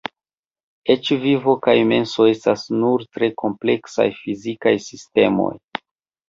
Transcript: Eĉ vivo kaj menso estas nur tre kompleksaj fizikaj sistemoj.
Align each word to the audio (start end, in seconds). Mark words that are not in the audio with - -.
Eĉ 0.93 1.09
vivo 1.25 1.53
kaj 1.67 1.75
menso 1.89 2.25
estas 2.29 2.63
nur 2.85 3.05
tre 3.19 3.29
kompleksaj 3.43 4.07
fizikaj 4.23 4.75
sistemoj. 4.89 5.53